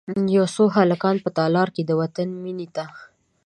[0.35, 2.85] یو څو هلکان به په تالار کې، د وطن میینې ته،